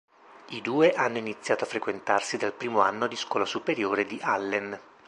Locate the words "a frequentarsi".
1.63-2.35